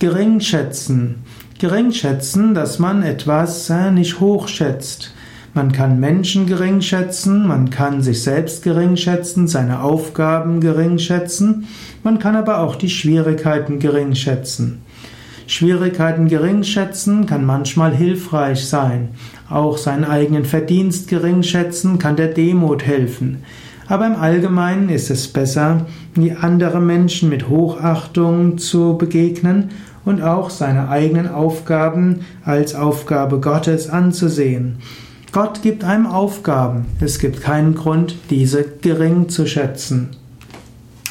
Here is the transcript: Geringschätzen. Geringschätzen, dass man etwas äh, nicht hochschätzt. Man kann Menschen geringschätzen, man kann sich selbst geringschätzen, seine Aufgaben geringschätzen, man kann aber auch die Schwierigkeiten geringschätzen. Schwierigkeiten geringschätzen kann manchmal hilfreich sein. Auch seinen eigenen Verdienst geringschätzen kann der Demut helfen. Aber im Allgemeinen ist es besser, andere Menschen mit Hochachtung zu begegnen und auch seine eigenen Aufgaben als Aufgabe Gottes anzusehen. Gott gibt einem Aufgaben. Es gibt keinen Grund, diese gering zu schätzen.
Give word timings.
Geringschätzen. 0.00 1.16
Geringschätzen, 1.58 2.54
dass 2.54 2.78
man 2.78 3.02
etwas 3.02 3.68
äh, 3.68 3.90
nicht 3.90 4.20
hochschätzt. 4.20 5.12
Man 5.54 5.72
kann 5.72 5.98
Menschen 5.98 6.46
geringschätzen, 6.46 7.44
man 7.48 7.70
kann 7.70 8.00
sich 8.00 8.22
selbst 8.22 8.62
geringschätzen, 8.62 9.48
seine 9.48 9.82
Aufgaben 9.82 10.60
geringschätzen, 10.60 11.66
man 12.04 12.20
kann 12.20 12.36
aber 12.36 12.60
auch 12.60 12.76
die 12.76 12.90
Schwierigkeiten 12.90 13.80
geringschätzen. 13.80 14.82
Schwierigkeiten 15.48 16.28
geringschätzen 16.28 17.26
kann 17.26 17.44
manchmal 17.44 17.92
hilfreich 17.92 18.68
sein. 18.68 19.08
Auch 19.50 19.78
seinen 19.78 20.04
eigenen 20.04 20.44
Verdienst 20.44 21.08
geringschätzen 21.08 21.98
kann 21.98 22.14
der 22.14 22.28
Demut 22.28 22.86
helfen. 22.86 23.42
Aber 23.88 24.06
im 24.06 24.16
Allgemeinen 24.16 24.90
ist 24.90 25.10
es 25.10 25.28
besser, 25.28 25.86
andere 26.42 26.80
Menschen 26.80 27.28
mit 27.28 27.48
Hochachtung 27.48 28.58
zu 28.58 28.98
begegnen 28.98 29.70
und 30.04 30.22
auch 30.22 30.50
seine 30.50 30.88
eigenen 30.88 31.28
Aufgaben 31.28 32.20
als 32.44 32.74
Aufgabe 32.74 33.40
Gottes 33.40 33.88
anzusehen. 33.88 34.78
Gott 35.32 35.62
gibt 35.62 35.84
einem 35.84 36.06
Aufgaben. 36.06 36.86
Es 37.00 37.18
gibt 37.18 37.40
keinen 37.40 37.74
Grund, 37.74 38.16
diese 38.30 38.64
gering 38.64 39.28
zu 39.28 39.46
schätzen. 39.46 40.10